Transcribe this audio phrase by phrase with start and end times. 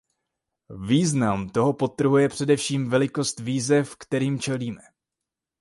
[0.85, 4.81] Význam toho podtrhuje především velikost výzev, kterým čelíme.